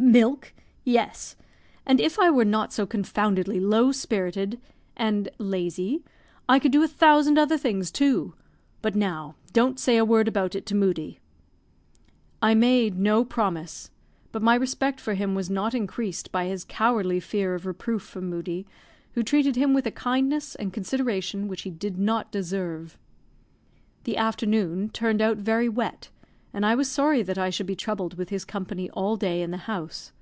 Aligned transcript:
"Milk! 0.00 0.52
Yes; 0.84 1.34
and 1.84 2.00
if 2.00 2.20
I 2.20 2.30
were 2.30 2.44
not 2.44 2.72
so 2.72 2.86
confoundedly 2.86 3.58
low 3.58 3.90
spirited 3.90 4.60
and 4.96 5.28
lazy, 5.38 6.04
I 6.48 6.60
could 6.60 6.70
do 6.70 6.84
a 6.84 6.88
thousand 6.88 7.36
other 7.36 7.58
things 7.58 7.90
too. 7.90 8.34
But 8.80 8.94
now, 8.94 9.34
don't 9.52 9.78
say 9.80 9.96
a 9.96 10.04
word 10.04 10.28
about 10.28 10.54
it 10.54 10.66
to 10.66 10.76
Moodie." 10.76 11.18
I 12.40 12.54
made 12.54 12.96
no 12.96 13.24
promise; 13.24 13.90
but 14.30 14.40
my 14.40 14.54
respect 14.54 15.00
for 15.00 15.14
him 15.14 15.34
was 15.34 15.50
not 15.50 15.74
increased 15.74 16.30
by 16.30 16.44
his 16.46 16.62
cowardly 16.64 17.18
fear 17.18 17.56
of 17.56 17.66
reproof 17.66 18.02
from 18.02 18.30
Moodie, 18.30 18.66
who 19.14 19.24
treated 19.24 19.56
him 19.56 19.74
with 19.74 19.84
a 19.84 19.90
kindness 19.90 20.54
and 20.54 20.72
consideration 20.72 21.48
which 21.48 21.62
he 21.62 21.70
did 21.70 21.98
not 21.98 22.30
deserve. 22.30 22.96
The 24.04 24.16
afternoon 24.16 24.90
turned 24.90 25.20
out 25.20 25.38
very 25.38 25.68
wet, 25.68 26.10
and 26.54 26.64
I 26.64 26.74
was 26.74 26.90
sorry 26.90 27.22
that 27.24 27.36
I 27.36 27.50
should 27.50 27.66
be 27.66 27.76
troubled 27.76 28.14
with 28.14 28.30
his 28.30 28.46
company 28.46 28.88
all 28.90 29.16
day 29.18 29.42
in 29.42 29.50
the 29.50 29.58
house. 29.68 30.12